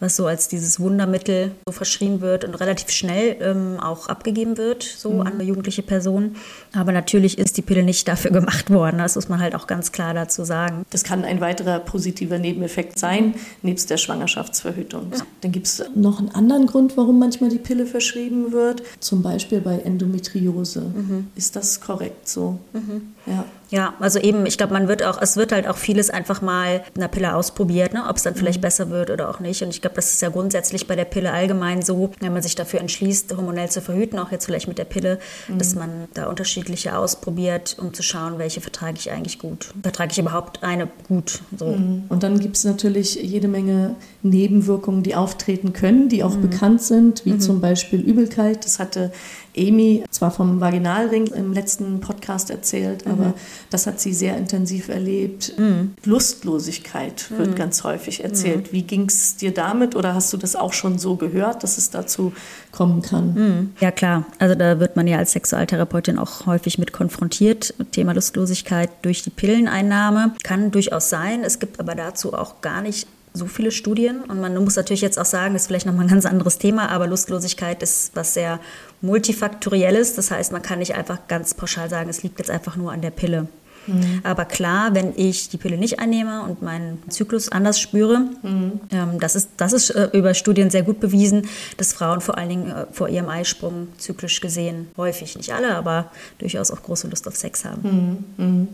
was 0.00 0.16
so 0.16 0.26
als 0.26 0.48
dieses 0.48 0.80
Wundermittel 0.80 1.52
so 1.66 1.72
verschrieben 1.72 2.20
wird 2.20 2.44
und 2.44 2.54
relativ 2.54 2.90
schnell 2.90 3.36
ähm, 3.40 3.78
auch 3.80 4.08
abgegeben 4.08 4.56
wird, 4.56 4.82
so 4.82 5.12
mhm. 5.12 5.20
an 5.20 5.40
jugendliche 5.40 5.82
Personen. 5.82 6.36
Aber 6.72 6.90
natürlich 6.90 7.38
ist 7.38 7.56
die 7.56 7.62
Pille 7.62 7.82
nicht 7.82 8.08
dafür 8.08 8.30
gemacht 8.32 8.70
worden. 8.70 8.98
Das 8.98 9.14
muss 9.14 9.28
man 9.28 9.40
halt 9.40 9.54
auch 9.54 9.66
ganz 9.66 9.92
klar 9.92 10.14
dazu 10.14 10.44
sagen. 10.44 10.84
Das 10.90 11.04
kann 11.04 11.24
ein 11.24 11.40
weiterer 11.40 11.78
positiver 11.78 12.38
Nebeneffekt 12.38 12.98
sein, 12.98 13.34
nebst 13.62 13.90
der 13.90 13.98
Schwangerschaftsverhütung. 13.98 15.12
Ja. 15.12 15.18
Dann 15.40 15.52
gibt 15.52 15.66
es 15.66 15.82
noch 15.94 16.18
einen 16.18 16.30
anderen 16.30 16.66
Grund, 16.66 16.96
warum 16.96 17.18
manchmal 17.18 17.50
die 17.50 17.58
Pille 17.58 17.86
verschrieben 17.86 18.52
wird. 18.52 18.82
Zum 19.00 19.22
Beispiel 19.22 19.60
bei 19.60 19.78
Endometriose. 19.78 20.80
Mhm. 20.80 21.28
Ist 21.34 21.56
das 21.56 21.80
korrekt 21.80 22.28
so? 22.28 22.58
Mhm. 22.72 23.13
Ja. 23.26 23.44
Ja, 23.74 23.94
also 23.98 24.20
eben, 24.20 24.46
ich 24.46 24.56
glaube, 24.56 24.72
man 24.72 24.86
wird 24.86 25.02
auch, 25.02 25.20
es 25.20 25.36
wird 25.36 25.50
halt 25.50 25.66
auch 25.66 25.76
vieles 25.76 26.08
einfach 26.08 26.40
mal 26.40 26.84
in 26.94 27.00
der 27.00 27.08
Pille 27.08 27.34
ausprobiert, 27.34 27.92
ne? 27.92 28.04
ob 28.08 28.16
es 28.16 28.22
dann 28.22 28.36
vielleicht 28.36 28.58
mhm. 28.58 28.62
besser 28.62 28.90
wird 28.90 29.10
oder 29.10 29.28
auch 29.28 29.40
nicht. 29.40 29.62
Und 29.62 29.70
ich 29.70 29.80
glaube, 29.80 29.96
das 29.96 30.12
ist 30.12 30.22
ja 30.22 30.28
grundsätzlich 30.28 30.86
bei 30.86 30.94
der 30.94 31.06
Pille 31.06 31.32
allgemein 31.32 31.82
so, 31.82 32.12
wenn 32.20 32.32
man 32.32 32.40
sich 32.40 32.54
dafür 32.54 32.78
entschließt, 32.78 33.36
hormonell 33.36 33.68
zu 33.70 33.80
verhüten, 33.80 34.18
auch 34.20 34.30
jetzt 34.30 34.46
vielleicht 34.46 34.68
mit 34.68 34.78
der 34.78 34.84
Pille, 34.84 35.18
mhm. 35.48 35.58
dass 35.58 35.74
man 35.74 35.90
da 36.14 36.26
unterschiedliche 36.26 36.96
ausprobiert, 36.96 37.76
um 37.80 37.92
zu 37.92 38.04
schauen, 38.04 38.38
welche 38.38 38.60
vertrage 38.60 38.96
ich 38.96 39.10
eigentlich 39.10 39.40
gut. 39.40 39.74
Vertrage 39.82 40.12
ich 40.12 40.18
überhaupt 40.18 40.62
eine 40.62 40.88
gut? 41.08 41.40
So. 41.58 41.66
Mhm. 41.66 42.04
Und 42.08 42.22
dann 42.22 42.38
gibt 42.38 42.56
es 42.56 42.62
natürlich 42.62 43.16
jede 43.16 43.48
Menge 43.48 43.96
Nebenwirkungen, 44.22 45.02
die 45.02 45.16
auftreten 45.16 45.72
können, 45.72 46.08
die 46.08 46.22
auch 46.22 46.36
mhm. 46.36 46.42
bekannt 46.42 46.82
sind, 46.82 47.24
wie 47.24 47.32
mhm. 47.32 47.40
zum 47.40 47.60
Beispiel 47.60 48.00
Übelkeit. 48.00 48.64
Das 48.64 48.78
hatte 48.78 49.10
Amy 49.56 50.04
zwar 50.10 50.30
vom 50.30 50.60
Vaginalring 50.60 51.28
im 51.28 51.52
letzten 51.52 52.00
Podcast 52.00 52.50
erzählt, 52.50 53.06
mhm. 53.06 53.12
aber 53.12 53.34
das 53.70 53.86
hat 53.86 54.00
sie 54.00 54.12
sehr 54.12 54.36
intensiv 54.36 54.88
erlebt. 54.88 55.54
Mhm. 55.58 55.94
Lustlosigkeit 56.04 57.30
wird 57.36 57.50
mhm. 57.50 57.54
ganz 57.54 57.84
häufig 57.84 58.24
erzählt. 58.24 58.68
Mhm. 58.68 58.72
Wie 58.72 58.82
ging 58.82 59.06
es 59.06 59.36
dir 59.36 59.52
damit 59.52 59.96
oder 59.96 60.14
hast 60.14 60.32
du 60.32 60.36
das 60.36 60.56
auch 60.56 60.72
schon 60.72 60.98
so 60.98 61.16
gehört, 61.16 61.62
dass 61.62 61.78
es 61.78 61.90
dazu 61.90 62.32
kommen 62.72 63.02
kann? 63.02 63.34
Mhm. 63.34 63.72
Ja 63.80 63.90
klar, 63.90 64.26
also 64.38 64.54
da 64.54 64.80
wird 64.80 64.96
man 64.96 65.06
ja 65.06 65.18
als 65.18 65.32
Sexualtherapeutin 65.32 66.18
auch 66.18 66.46
häufig 66.46 66.78
mit 66.78 66.92
konfrontiert. 66.92 67.74
Thema 67.92 68.12
Lustlosigkeit 68.12 68.90
durch 69.02 69.22
die 69.22 69.30
Pilleneinnahme 69.30 70.34
kann 70.42 70.70
durchaus 70.70 71.08
sein. 71.08 71.44
Es 71.44 71.58
gibt 71.58 71.80
aber 71.80 71.94
dazu 71.94 72.34
auch 72.34 72.60
gar 72.60 72.82
nicht 72.82 73.06
so 73.36 73.46
viele 73.46 73.72
Studien 73.72 74.20
und 74.22 74.40
man 74.40 74.54
muss 74.62 74.76
natürlich 74.76 75.00
jetzt 75.00 75.18
auch 75.18 75.24
sagen, 75.24 75.54
das 75.54 75.62
ist 75.62 75.66
vielleicht 75.66 75.86
nochmal 75.86 76.04
ein 76.04 76.10
ganz 76.10 76.24
anderes 76.24 76.58
Thema, 76.58 76.88
aber 76.90 77.08
Lustlosigkeit 77.08 77.82
ist 77.82 78.14
was 78.14 78.32
sehr 78.32 78.60
multifaktorielles. 79.00 80.14
Das 80.14 80.30
heißt, 80.30 80.52
man 80.52 80.62
kann 80.62 80.78
nicht 80.78 80.94
einfach 80.94 81.18
ganz 81.26 81.52
pauschal 81.52 81.90
sagen, 81.90 82.08
es 82.08 82.22
liegt 82.22 82.38
jetzt 82.38 82.50
einfach 82.50 82.76
nur 82.76 82.92
an 82.92 83.02
der 83.02 83.10
Pille. 83.10 83.48
Mhm. 83.86 84.20
Aber 84.22 84.44
klar, 84.44 84.94
wenn 84.94 85.12
ich 85.16 85.48
die 85.48 85.56
Pille 85.56 85.76
nicht 85.76 85.98
einnehme 85.98 86.42
und 86.42 86.62
meinen 86.62 87.02
Zyklus 87.08 87.48
anders 87.50 87.80
spüre, 87.80 88.20
mhm. 88.42 88.80
ähm, 88.90 89.20
das 89.20 89.34
ist, 89.34 89.50
das 89.56 89.72
ist 89.72 89.90
äh, 89.90 90.08
über 90.12 90.32
Studien 90.34 90.70
sehr 90.70 90.82
gut 90.82 91.00
bewiesen, 91.00 91.48
dass 91.76 91.92
Frauen 91.92 92.20
vor 92.20 92.38
allen 92.38 92.48
Dingen 92.48 92.70
äh, 92.70 92.86
vor 92.92 93.08
ihrem 93.08 93.28
Eisprung 93.28 93.88
zyklisch 93.98 94.40
gesehen 94.40 94.88
häufig, 94.96 95.36
nicht 95.36 95.52
alle, 95.52 95.74
aber 95.74 96.10
durchaus 96.38 96.70
auch 96.70 96.82
große 96.82 97.08
Lust 97.08 97.26
auf 97.28 97.36
Sex 97.36 97.64
haben. 97.64 98.24
Mhm. 98.36 98.68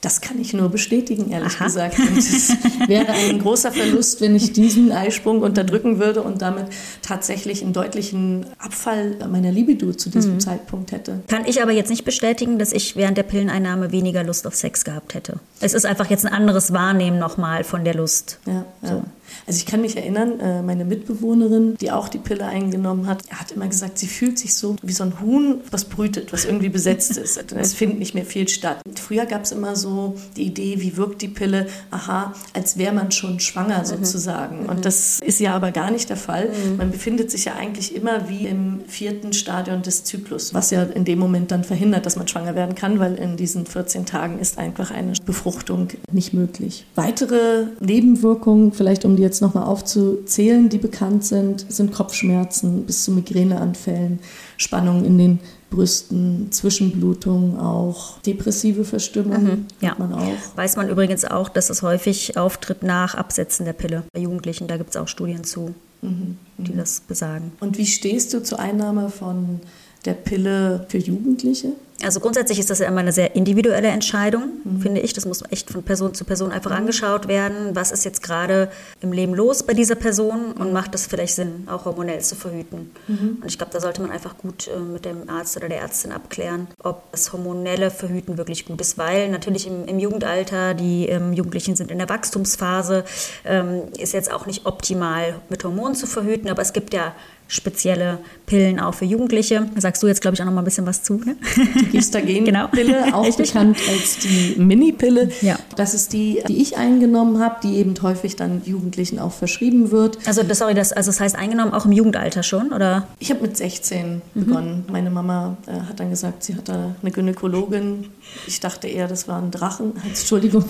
Das 0.00 0.22
kann 0.22 0.40
ich 0.40 0.54
nur 0.54 0.70
bestätigen, 0.70 1.30
ehrlich 1.30 1.56
Aha. 1.56 1.64
gesagt. 1.64 1.98
Und 1.98 2.16
es 2.16 2.52
wäre 2.86 3.12
ein 3.12 3.38
großer 3.38 3.70
Verlust, 3.70 4.20
wenn 4.22 4.34
ich 4.34 4.52
diesen 4.52 4.92
Eisprung 4.92 5.42
unterdrücken 5.42 5.98
würde 5.98 6.22
und 6.22 6.40
damit 6.40 6.66
tatsächlich 7.02 7.62
einen 7.62 7.74
deutlichen 7.74 8.46
Abfall 8.58 9.16
meiner 9.30 9.52
Libido 9.52 9.92
zu 9.92 10.08
diesem 10.08 10.34
mhm. 10.34 10.40
Zeitpunkt 10.40 10.92
hätte. 10.92 11.20
Kann 11.28 11.44
ich 11.44 11.62
aber 11.62 11.72
jetzt 11.72 11.90
nicht 11.90 12.04
bestätigen, 12.04 12.58
dass 12.58 12.72
ich 12.72 12.96
während 12.96 13.18
der 13.18 13.24
Pilleneinnahme 13.24 13.92
weniger 13.92 14.24
Lust 14.24 14.46
auf 14.46 14.54
Sex 14.54 14.84
gehabt 14.84 15.12
hätte. 15.12 15.34
Es 15.60 15.74
ist 15.74 15.84
einfach 15.84 16.08
jetzt 16.08 16.24
ein 16.24 16.32
anderes 16.32 16.72
Wahrnehmen 16.72 17.18
nochmal 17.18 17.64
von 17.64 17.84
der 17.84 17.94
Lust. 17.94 18.38
Ja, 18.46 18.64
ja. 18.82 19.02
So. 19.30 19.46
Also 19.46 19.58
ich 19.58 19.66
kann 19.66 19.80
mich 19.80 19.96
erinnern, 19.96 20.40
äh, 20.40 20.62
meine 20.62 20.84
Mitbewohnerin, 20.84 21.76
die 21.80 21.90
auch 21.90 22.08
die 22.08 22.18
Pille 22.18 22.46
eingenommen 22.46 23.06
hat, 23.06 23.22
hat 23.30 23.52
immer 23.52 23.68
gesagt, 23.68 23.98
sie 23.98 24.06
fühlt 24.06 24.38
sich 24.38 24.54
so 24.54 24.76
wie 24.82 24.92
so 24.92 25.04
ein 25.04 25.20
Huhn, 25.20 25.60
was 25.70 25.84
brütet, 25.84 26.32
was 26.32 26.44
irgendwie 26.44 26.68
besetzt 26.68 27.16
ist. 27.16 27.40
Es 27.60 27.74
findet 27.74 27.98
nicht 27.98 28.14
mehr 28.14 28.24
viel 28.24 28.48
statt. 28.48 28.78
Früher 28.94 29.26
gab 29.26 29.42
es 29.42 29.52
immer 29.52 29.76
so 29.76 30.14
die 30.36 30.44
Idee, 30.44 30.80
wie 30.80 30.96
wirkt 30.96 31.20
die 31.20 31.28
Pille? 31.28 31.66
Aha, 31.90 32.32
als 32.54 32.78
wäre 32.78 32.94
man 32.94 33.12
schon 33.12 33.40
schwanger 33.40 33.80
mhm. 33.80 33.84
sozusagen. 33.84 34.62
Mhm. 34.62 34.68
Und 34.68 34.84
das 34.84 35.20
ist 35.20 35.40
ja 35.40 35.54
aber 35.54 35.72
gar 35.72 35.90
nicht 35.90 36.08
der 36.08 36.16
Fall. 36.16 36.48
Mhm. 36.48 36.76
Man 36.76 36.90
befindet 36.90 37.30
sich 37.30 37.46
ja 37.46 37.54
eigentlich 37.54 37.94
immer 37.94 38.28
wie 38.28 38.46
im 38.46 38.80
vierten 38.86 39.32
Stadion 39.32 39.82
des 39.82 40.04
Zyklus, 40.04 40.54
was 40.54 40.70
ja 40.70 40.82
in 40.82 41.04
dem 41.04 41.18
Moment 41.18 41.50
dann 41.50 41.64
verhindert, 41.64 42.06
dass 42.06 42.16
man 42.16 42.28
schwanger 42.28 42.54
werden 42.54 42.74
kann, 42.74 42.98
weil 42.98 43.16
in 43.16 43.36
diesen 43.36 43.66
14 43.66 44.06
Tagen 44.06 44.38
ist 44.38 44.58
einfach 44.58 44.90
eine 44.90 45.12
Befruchtung 45.24 45.88
nicht 46.12 46.32
möglich. 46.32 46.86
Weitere 46.94 47.66
Nebenwirkungen, 47.80 48.72
vielleicht 48.72 49.04
um 49.04 49.16
die 49.16 49.19
jetzt 49.20 49.40
nochmal 49.42 49.64
aufzuzählen, 49.64 50.68
die 50.68 50.78
bekannt 50.78 51.24
sind, 51.24 51.66
sind 51.68 51.92
Kopfschmerzen 51.92 52.84
bis 52.84 53.04
zu 53.04 53.12
Migräneanfällen, 53.12 54.20
Spannungen 54.56 55.04
in 55.04 55.18
den 55.18 55.38
Brüsten, 55.70 56.50
Zwischenblutungen 56.50 57.58
auch, 57.58 58.18
depressive 58.20 58.84
Verstimmung 58.84 59.42
mhm, 59.42 59.66
ja. 59.80 59.94
man 59.98 60.12
auch. 60.12 60.56
Weiß 60.56 60.76
man 60.76 60.88
übrigens 60.88 61.24
auch, 61.24 61.48
dass 61.48 61.70
es 61.70 61.82
häufig 61.82 62.36
auftritt 62.36 62.82
nach 62.82 63.14
Absetzen 63.14 63.64
der 63.64 63.72
Pille 63.72 64.02
bei 64.12 64.20
Jugendlichen. 64.20 64.66
Da 64.66 64.76
gibt 64.76 64.90
es 64.90 64.96
auch 64.96 65.06
Studien 65.06 65.44
zu, 65.44 65.74
mhm, 66.02 66.36
die 66.58 66.72
mhm. 66.72 66.76
das 66.76 67.00
besagen. 67.00 67.52
Und 67.60 67.78
wie 67.78 67.86
stehst 67.86 68.34
du 68.34 68.42
zur 68.42 68.58
Einnahme 68.58 69.10
von 69.10 69.60
der 70.04 70.14
Pille 70.14 70.86
für 70.88 70.98
Jugendliche? 70.98 71.72
Also 72.02 72.20
grundsätzlich 72.20 72.58
ist 72.58 72.70
das 72.70 72.78
ja 72.78 72.88
immer 72.88 73.00
eine 73.00 73.12
sehr 73.12 73.36
individuelle 73.36 73.88
Entscheidung, 73.88 74.50
mhm. 74.64 74.80
finde 74.80 75.00
ich. 75.00 75.12
Das 75.12 75.26
muss 75.26 75.42
echt 75.50 75.70
von 75.70 75.82
Person 75.82 76.14
zu 76.14 76.24
Person 76.24 76.52
einfach 76.52 76.70
mhm. 76.70 76.78
angeschaut 76.78 77.28
werden. 77.28 77.74
Was 77.74 77.92
ist 77.92 78.04
jetzt 78.04 78.22
gerade 78.22 78.70
im 79.00 79.12
Leben 79.12 79.34
los 79.34 79.62
bei 79.62 79.74
dieser 79.74 79.94
Person 79.94 80.52
und 80.52 80.72
macht 80.72 80.94
es 80.94 81.06
vielleicht 81.06 81.34
Sinn, 81.34 81.68
auch 81.70 81.84
hormonell 81.84 82.20
zu 82.20 82.34
verhüten? 82.36 82.90
Mhm. 83.06 83.38
Und 83.42 83.46
ich 83.46 83.58
glaube, 83.58 83.72
da 83.72 83.80
sollte 83.80 84.00
man 84.02 84.10
einfach 84.10 84.38
gut 84.38 84.68
äh, 84.68 84.78
mit 84.78 85.04
dem 85.04 85.28
Arzt 85.28 85.56
oder 85.56 85.68
der 85.68 85.80
Ärztin 85.80 86.12
abklären, 86.12 86.68
ob 86.82 87.10
das 87.12 87.32
hormonelle 87.32 87.90
Verhüten 87.90 88.38
wirklich 88.38 88.66
gut 88.66 88.80
ist. 88.80 88.96
Weil 88.96 89.28
natürlich 89.28 89.66
im, 89.66 89.84
im 89.86 89.98
Jugendalter, 89.98 90.74
die 90.74 91.06
ähm, 91.06 91.32
Jugendlichen 91.32 91.76
sind 91.76 91.90
in 91.90 91.98
der 91.98 92.08
Wachstumsphase, 92.08 93.04
ähm, 93.44 93.82
ist 93.98 94.12
jetzt 94.12 94.32
auch 94.32 94.46
nicht 94.46 94.66
optimal 94.66 95.40
mit 95.48 95.64
Hormonen 95.64 95.94
zu 95.94 96.06
verhüten. 96.06 96.48
Aber 96.48 96.62
es 96.62 96.72
gibt 96.72 96.94
ja 96.94 97.14
spezielle 97.50 98.18
Pillen 98.46 98.78
auch 98.78 98.94
für 98.94 99.04
Jugendliche. 99.04 99.68
Da 99.74 99.80
sagst 99.80 100.02
du 100.02 100.06
jetzt, 100.06 100.22
glaube 100.22 100.36
ich, 100.36 100.40
auch 100.40 100.46
noch 100.46 100.52
mal 100.52 100.62
ein 100.62 100.64
bisschen 100.64 100.86
was 100.86 101.02
zu. 101.02 101.14
Ne? 101.14 101.36
Die 101.56 101.98
Gestagen-Pille, 101.98 102.44
genau. 102.44 102.68
auch 103.12 103.36
bekannt 103.36 103.76
als 103.88 104.18
die 104.18 104.54
Mini-Pille. 104.56 105.30
Ja. 105.42 105.58
Das 105.74 105.92
ist 105.92 106.12
die, 106.12 106.42
die 106.46 106.62
ich 106.62 106.76
eingenommen 106.76 107.40
habe, 107.40 107.56
die 107.62 107.76
eben 107.76 107.94
häufig 108.02 108.36
dann 108.36 108.62
Jugendlichen 108.64 109.18
auch 109.18 109.32
verschrieben 109.32 109.90
wird. 109.90 110.18
Also, 110.26 110.44
das, 110.44 110.58
sorry, 110.58 110.74
das, 110.74 110.92
also 110.92 111.10
das 111.10 111.18
heißt 111.18 111.36
eingenommen 111.36 111.72
auch 111.72 111.86
im 111.86 111.92
Jugendalter 111.92 112.44
schon, 112.44 112.72
oder? 112.72 113.08
Ich 113.18 113.30
habe 113.30 113.42
mit 113.42 113.56
16 113.56 114.22
mhm. 114.34 114.44
begonnen. 114.44 114.84
Meine 114.90 115.10
Mama 115.10 115.56
äh, 115.66 115.72
hat 115.88 115.98
dann 115.98 116.10
gesagt, 116.10 116.44
sie 116.44 116.54
hat 116.54 116.68
da 116.68 116.94
eine 117.02 117.10
Gynäkologin. 117.10 118.10
Ich 118.46 118.60
dachte 118.60 118.86
eher, 118.86 119.08
das 119.08 119.26
war 119.26 119.42
ein 119.42 119.50
Drachen. 119.50 119.92
Entschuldigung. 120.06 120.64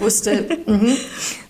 wusste, 0.00 0.46
mh, 0.64 0.94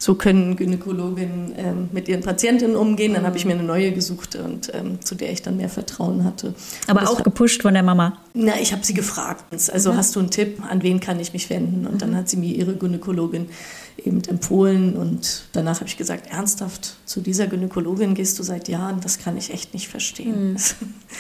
so 0.01 0.15
können 0.15 0.57
Gynäkologinnen 0.57 1.53
ähm, 1.59 1.89
mit 1.93 2.09
ihren 2.09 2.23
Patientinnen 2.23 2.75
umgehen. 2.75 3.13
Dann 3.13 3.27
habe 3.27 3.37
ich 3.37 3.45
mir 3.45 3.53
eine 3.53 3.63
neue 3.63 3.93
gesucht 3.93 4.35
und 4.35 4.73
ähm, 4.75 4.99
zu 5.05 5.15
der 5.15 5.31
ich 5.31 5.43
dann 5.43 5.59
mehr 5.59 5.69
Vertrauen 5.69 6.25
hatte. 6.25 6.55
Aber 6.87 7.09
auch 7.09 7.23
gepusht 7.23 7.61
von 7.61 7.75
der 7.75 7.83
Mama? 7.83 8.17
Na, 8.33 8.59
ich 8.59 8.73
habe 8.73 8.83
sie 8.83 8.95
gefragt. 8.95 9.45
Also 9.71 9.93
mhm. 9.93 9.97
hast 9.99 10.17
du 10.17 10.21
einen 10.21 10.31
Tipp, 10.31 10.63
an 10.67 10.83
wen 10.83 11.01
kann 11.01 11.21
ich 11.21 11.35
mich 11.35 11.51
wenden? 11.51 11.87
Und 11.87 11.95
mhm. 11.95 11.99
dann 11.99 12.17
hat 12.17 12.31
sie 12.31 12.39
mir 12.39 12.55
ihre 12.55 12.75
Gynäkologin 12.77 13.51
eben 13.99 14.23
empfohlen 14.25 14.97
und 14.97 15.45
danach 15.53 15.77
habe 15.77 15.89
ich 15.89 15.99
gesagt, 15.99 16.33
ernsthaft, 16.33 16.97
zu 17.05 17.21
dieser 17.21 17.47
Gynäkologin 17.47 18.15
gehst 18.15 18.39
du 18.39 18.43
seit 18.43 18.69
Jahren, 18.69 19.03
das 19.03 19.19
kann 19.19 19.37
ich 19.37 19.53
echt 19.53 19.75
nicht 19.75 19.89
verstehen. 19.89 20.53
Mhm. 20.53 20.57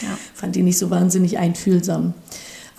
Ja. 0.02 0.16
Fand 0.34 0.54
die 0.54 0.62
nicht 0.62 0.78
so 0.78 0.88
wahnsinnig 0.88 1.37
einfühlsam. 1.37 2.14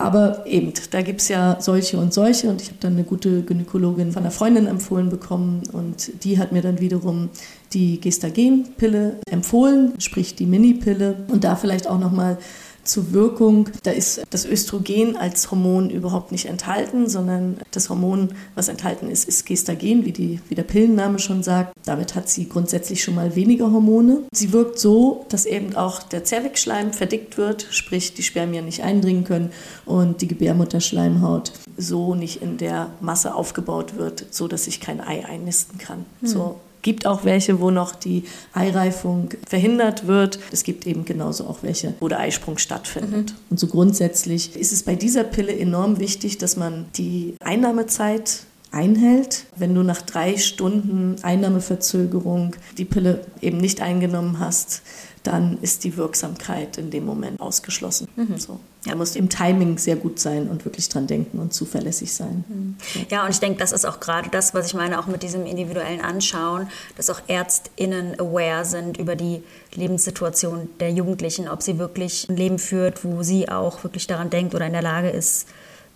Aber 0.02 0.44
eben, 0.46 0.72
da 0.90 1.00
gibt 1.00 1.20
es 1.20 1.28
ja 1.28 1.58
solche 1.60 1.96
und 1.96 2.12
solche 2.12 2.48
und 2.48 2.60
ich 2.60 2.68
habe 2.68 2.78
dann 2.80 2.94
eine 2.94 3.04
gute 3.04 3.42
Gynäkologin 3.42 4.10
von 4.10 4.22
einer 4.22 4.32
Freundin 4.32 4.66
empfohlen 4.66 5.10
bekommen 5.10 5.62
und 5.72 6.24
die 6.24 6.40
hat 6.40 6.50
mir 6.50 6.60
dann 6.60 6.80
wiederum 6.80 7.28
die 7.72 8.00
Gestagen-Pille 8.00 9.20
empfohlen, 9.30 9.92
sprich 9.98 10.34
die 10.34 10.46
Mini-Pille. 10.46 11.18
Und 11.28 11.44
da 11.44 11.54
vielleicht 11.54 11.88
auch 11.88 12.00
nochmal 12.00 12.38
zur 12.84 13.12
Wirkung. 13.12 13.68
Da 13.82 13.90
ist 13.90 14.22
das 14.30 14.44
Östrogen 14.44 15.16
als 15.16 15.50
Hormon 15.50 15.90
überhaupt 15.90 16.32
nicht 16.32 16.46
enthalten, 16.46 17.08
sondern 17.08 17.58
das 17.70 17.88
Hormon, 17.90 18.30
was 18.54 18.68
enthalten 18.68 19.08
ist, 19.10 19.28
ist 19.28 19.46
Gestagen, 19.46 20.04
wie, 20.04 20.12
die, 20.12 20.40
wie 20.48 20.54
der 20.54 20.62
Pillenname 20.62 21.18
schon 21.18 21.42
sagt. 21.42 21.74
Damit 21.84 22.14
hat 22.14 22.28
sie 22.28 22.48
grundsätzlich 22.48 23.02
schon 23.02 23.14
mal 23.14 23.34
weniger 23.36 23.70
Hormone. 23.70 24.22
Sie 24.32 24.52
wirkt 24.52 24.78
so, 24.78 25.26
dass 25.28 25.46
eben 25.46 25.76
auch 25.76 26.02
der 26.02 26.24
Zervixschleim 26.24 26.92
verdickt 26.92 27.38
wird, 27.38 27.66
sprich 27.70 28.14
die 28.14 28.22
Spermien 28.22 28.64
nicht 28.64 28.82
eindringen 28.82 29.24
können 29.24 29.52
und 29.86 30.20
die 30.20 30.28
Gebärmutterschleimhaut 30.28 31.52
so 31.76 32.14
nicht 32.14 32.42
in 32.42 32.58
der 32.58 32.90
Masse 33.00 33.34
aufgebaut 33.34 33.96
wird, 33.96 34.26
so 34.30 34.48
dass 34.48 34.64
sich 34.64 34.80
kein 34.80 35.00
Ei 35.00 35.24
einnisten 35.24 35.78
kann. 35.78 36.04
Hm. 36.20 36.28
So 36.28 36.60
gibt 36.82 37.06
auch 37.06 37.24
welche, 37.24 37.60
wo 37.60 37.70
noch 37.70 37.94
die 37.94 38.24
Eireifung 38.52 39.30
verhindert 39.48 40.06
wird. 40.06 40.38
Es 40.50 40.64
gibt 40.64 40.86
eben 40.86 41.04
genauso 41.04 41.46
auch 41.46 41.58
welche, 41.62 41.94
wo 42.00 42.08
der 42.08 42.20
Eisprung 42.20 42.58
stattfindet. 42.58 43.30
Mhm. 43.30 43.36
Und 43.50 43.60
so 43.60 43.68
grundsätzlich 43.68 44.56
ist 44.56 44.72
es 44.72 44.82
bei 44.82 44.96
dieser 44.96 45.24
Pille 45.24 45.56
enorm 45.56 45.98
wichtig, 46.00 46.38
dass 46.38 46.56
man 46.56 46.86
die 46.96 47.34
Einnahmezeit 47.40 48.40
einhält. 48.72 49.44
Wenn 49.56 49.74
du 49.74 49.82
nach 49.82 50.02
drei 50.02 50.36
Stunden 50.36 51.16
Einnahmeverzögerung 51.22 52.56
die 52.78 52.84
Pille 52.84 53.24
eben 53.40 53.58
nicht 53.58 53.80
eingenommen 53.80 54.38
hast, 54.38 54.82
dann 55.22 55.58
ist 55.62 55.84
die 55.84 55.96
Wirksamkeit 55.96 56.78
in 56.78 56.90
dem 56.90 57.06
Moment 57.06 57.40
ausgeschlossen. 57.40 58.08
Mhm. 58.16 58.38
So. 58.38 58.58
Ja. 58.84 58.96
muss 58.96 59.14
im 59.14 59.28
Timing 59.28 59.78
sehr 59.78 59.94
gut 59.94 60.18
sein 60.18 60.48
und 60.48 60.64
wirklich 60.64 60.88
dran 60.88 61.06
denken 61.06 61.38
und 61.38 61.54
zuverlässig 61.54 62.12
sein. 62.12 62.44
Mhm. 62.48 62.76
Ja, 63.08 63.24
und 63.24 63.30
ich 63.30 63.38
denke, 63.38 63.58
das 63.58 63.70
ist 63.70 63.84
auch 63.84 64.00
gerade 64.00 64.30
das, 64.30 64.54
was 64.54 64.66
ich 64.66 64.74
meine, 64.74 64.98
auch 64.98 65.06
mit 65.06 65.22
diesem 65.22 65.46
individuellen 65.46 66.00
Anschauen, 66.00 66.66
dass 66.96 67.08
auch 67.08 67.20
ÄrztInnen 67.28 68.18
aware 68.18 68.64
sind 68.64 68.96
über 68.96 69.14
die 69.14 69.42
Lebenssituation 69.74 70.68
der 70.80 70.90
Jugendlichen, 70.90 71.48
ob 71.48 71.62
sie 71.62 71.78
wirklich 71.78 72.28
ein 72.28 72.36
Leben 72.36 72.58
führt, 72.58 73.04
wo 73.04 73.22
sie 73.22 73.48
auch 73.48 73.84
wirklich 73.84 74.08
daran 74.08 74.30
denkt 74.30 74.54
oder 74.56 74.66
in 74.66 74.72
der 74.72 74.82
Lage 74.82 75.10
ist, 75.10 75.46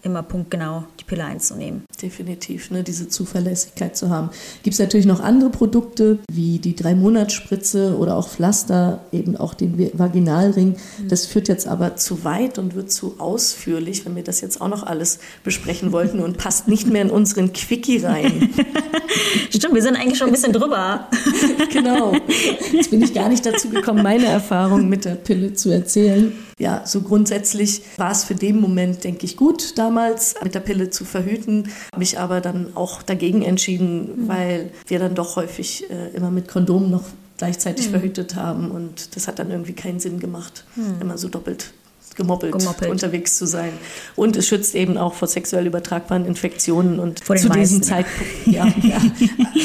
immer 0.06 0.22
punktgenau 0.22 0.84
die 0.98 1.04
Pille 1.04 1.24
einzunehmen. 1.24 1.84
Definitiv, 2.00 2.70
ne, 2.70 2.82
diese 2.82 3.08
Zuverlässigkeit 3.08 3.96
zu 3.96 4.08
haben. 4.08 4.30
Gibt 4.62 4.74
es 4.74 4.80
natürlich 4.80 5.06
noch 5.06 5.20
andere 5.20 5.50
Produkte, 5.50 6.18
wie 6.30 6.58
die 6.58 6.74
Drei-Monats-Spritze 6.74 7.96
oder 7.98 8.16
auch 8.16 8.28
Pflaster, 8.28 9.04
eben 9.12 9.36
auch 9.36 9.54
den 9.54 9.90
Vaginalring. 9.98 10.76
Mhm. 10.98 11.08
Das 11.08 11.26
führt 11.26 11.48
jetzt 11.48 11.66
aber 11.66 11.96
zu 11.96 12.24
weit 12.24 12.58
und 12.58 12.74
wird 12.74 12.90
zu 12.90 13.16
ausführlich, 13.18 14.06
wenn 14.06 14.16
wir 14.16 14.24
das 14.24 14.40
jetzt 14.40 14.60
auch 14.60 14.68
noch 14.68 14.84
alles 14.84 15.18
besprechen 15.44 15.92
wollten 15.92 16.20
und 16.20 16.38
passt 16.38 16.68
nicht 16.68 16.86
mehr 16.86 17.02
in 17.02 17.10
unseren 17.10 17.52
Quickie 17.52 17.98
rein. 17.98 18.50
Stimmt, 19.50 19.74
wir 19.74 19.82
sind 19.82 19.96
eigentlich 19.96 20.18
schon 20.18 20.28
ein 20.28 20.32
bisschen 20.32 20.52
drüber. 20.52 21.08
genau. 21.72 22.12
Jetzt 22.72 22.90
bin 22.90 23.02
ich 23.02 23.12
gar 23.12 23.28
nicht 23.28 23.44
dazu 23.44 23.68
gekommen, 23.68 24.02
meine 24.02 24.26
Erfahrung 24.26 24.88
mit 24.88 25.04
der 25.04 25.16
Pille 25.16 25.54
zu 25.54 25.70
erzählen. 25.70 26.32
Ja, 26.58 26.86
so 26.86 27.02
grundsätzlich 27.02 27.82
war 27.98 28.10
es 28.10 28.24
für 28.24 28.34
den 28.34 28.58
Moment, 28.60 29.04
denke 29.04 29.26
ich, 29.26 29.36
gut, 29.36 29.76
damals 29.76 30.36
mit 30.42 30.54
der 30.54 30.60
Pille 30.60 30.88
zu 30.88 31.04
verhüten, 31.04 31.68
mich 31.98 32.18
aber 32.18 32.40
dann 32.40 32.74
auch 32.74 33.02
dagegen 33.02 33.42
entschieden, 33.42 34.24
mhm. 34.24 34.28
weil 34.28 34.70
wir 34.86 34.98
dann 34.98 35.14
doch 35.14 35.36
häufig 35.36 35.90
äh, 35.90 36.16
immer 36.16 36.30
mit 36.30 36.48
Kondomen 36.48 36.90
noch 36.90 37.04
gleichzeitig 37.36 37.88
mhm. 37.88 37.90
verhütet 37.90 38.36
haben 38.36 38.70
und 38.70 39.16
das 39.16 39.28
hat 39.28 39.38
dann 39.38 39.50
irgendwie 39.50 39.74
keinen 39.74 40.00
Sinn 40.00 40.18
gemacht, 40.18 40.64
mhm. 40.76 41.02
immer 41.02 41.18
so 41.18 41.28
doppelt 41.28 41.74
gemoppelt, 42.16 42.52
gemoppelt, 42.52 42.90
unterwegs 42.90 43.36
zu 43.36 43.46
sein. 43.46 43.72
Und 44.16 44.36
es 44.36 44.48
schützt 44.48 44.74
eben 44.74 44.96
auch 44.96 45.14
vor 45.14 45.28
sexuell 45.28 45.66
übertragbaren 45.66 46.24
Infektionen. 46.24 46.98
Und 46.98 47.24
zu 47.24 47.32
meisten, 47.32 47.52
diesem 47.52 47.82
Zeitpunkt, 47.82 48.30
ja, 48.46 48.66
ja, 48.82 49.00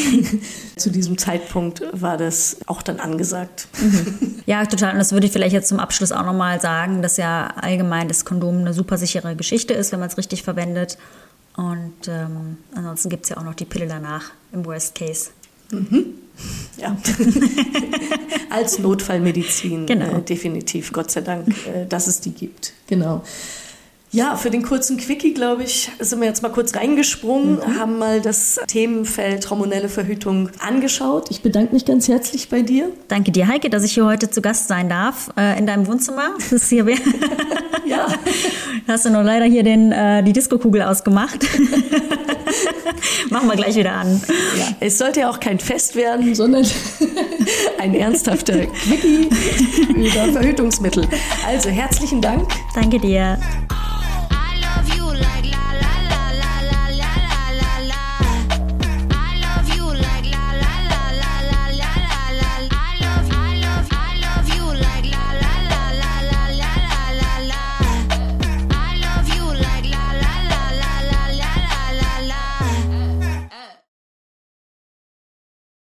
zu 0.75 0.91
diesem 0.91 1.17
Zeitpunkt 1.17 1.81
war 1.93 2.17
das 2.17 2.57
auch 2.67 2.81
dann 2.81 2.99
angesagt. 2.99 3.67
Mhm. 3.81 4.35
Ja, 4.45 4.65
total. 4.65 4.93
Und 4.93 4.99
das 4.99 5.11
würde 5.11 5.25
ich 5.25 5.33
vielleicht 5.33 5.53
jetzt 5.53 5.69
zum 5.69 5.79
Abschluss 5.79 6.11
auch 6.11 6.25
nochmal 6.25 6.61
sagen, 6.61 7.01
dass 7.01 7.17
ja 7.17 7.47
allgemein 7.55 8.07
das 8.07 8.25
Kondom 8.25 8.59
eine 8.59 8.73
super 8.73 8.97
sichere 8.97 9.35
Geschichte 9.35 9.73
ist, 9.73 9.91
wenn 9.91 9.99
man 9.99 10.09
es 10.09 10.17
richtig 10.17 10.43
verwendet. 10.43 10.97
Und 11.55 12.07
ähm, 12.07 12.57
ansonsten 12.75 13.09
gibt 13.09 13.25
es 13.25 13.29
ja 13.29 13.37
auch 13.37 13.43
noch 13.43 13.55
die 13.55 13.65
Pille 13.65 13.87
danach 13.87 14.31
im 14.51 14.65
Worst 14.65 14.95
Case. 14.95 15.31
Mhm. 15.71 16.15
Ja. 16.77 16.97
Als 18.49 18.79
Notfallmedizin 18.79 19.85
genau. 19.85 20.17
äh, 20.17 20.21
definitiv, 20.21 20.91
Gott 20.91 21.11
sei 21.11 21.21
Dank, 21.21 21.47
äh, 21.67 21.85
dass 21.87 22.07
es 22.07 22.21
die 22.21 22.31
gibt. 22.31 22.73
Genau. 22.87 23.23
Ja, 24.13 24.35
für 24.35 24.49
den 24.49 24.61
kurzen 24.61 24.97
Quickie, 24.97 25.33
glaube 25.33 25.63
ich, 25.63 25.89
sind 25.99 26.19
wir 26.19 26.27
jetzt 26.27 26.43
mal 26.43 26.49
kurz 26.49 26.75
reingesprungen, 26.75 27.55
mhm. 27.55 27.79
haben 27.79 27.97
mal 27.97 28.19
das 28.19 28.59
Themenfeld 28.67 29.49
hormonelle 29.49 29.87
Verhütung 29.87 30.49
angeschaut. 30.59 31.31
Ich 31.31 31.41
bedanke 31.41 31.73
mich 31.73 31.85
ganz 31.85 32.09
herzlich 32.09 32.49
bei 32.49 32.61
dir. 32.61 32.91
Danke 33.07 33.31
dir, 33.31 33.47
Heike, 33.47 33.69
dass 33.69 33.85
ich 33.85 33.93
hier 33.93 34.05
heute 34.05 34.29
zu 34.29 34.41
Gast 34.41 34.67
sein 34.67 34.89
darf 34.89 35.31
äh, 35.37 35.57
in 35.57 35.65
deinem 35.65 35.87
Wohnzimmer. 35.87 36.31
Das 36.37 36.51
ist 36.51 36.67
hier 36.67 36.85
ja. 37.85 38.07
Hast 38.85 39.05
du 39.05 39.11
nur 39.11 39.23
leider 39.23 39.45
hier 39.45 39.63
den, 39.63 39.93
äh, 39.93 40.21
die 40.23 40.33
Disco-Kugel 40.33 40.81
ausgemacht. 40.81 41.45
Machen 43.29 43.47
wir 43.47 43.55
gleich 43.55 43.75
wieder 43.75 43.93
an. 43.93 44.21
Ja, 44.57 44.67
es 44.79 44.97
sollte 44.97 45.21
ja 45.21 45.29
auch 45.29 45.39
kein 45.39 45.59
Fest 45.59 45.95
werden, 45.95 46.33
sondern 46.35 46.65
ein 47.79 47.93
ernsthafter 47.93 48.65
Quickie 48.65 49.29
über 49.95 50.31
Verhütungsmittel. 50.31 51.07
Also 51.45 51.69
herzlichen 51.69 52.21
Dank. 52.21 52.47
Danke 52.75 52.99
dir. 52.99 53.37